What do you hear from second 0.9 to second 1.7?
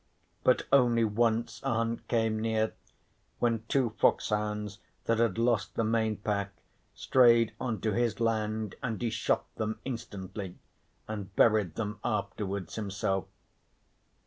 once